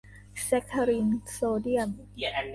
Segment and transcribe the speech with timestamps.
[0.43, 1.89] แซ็กคารินโซเดียม